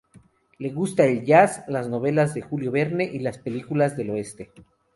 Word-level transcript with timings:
Le 0.57 0.71
gusta 0.71 1.05
el 1.05 1.23
jazz, 1.23 1.63
las 1.67 1.87
novelas 1.87 2.33
de 2.33 2.41
Julio 2.41 2.71
Verne 2.71 3.03
y 3.03 3.19
las 3.19 3.37
películas 3.37 3.95
del 3.95 4.09
oeste. 4.09 4.49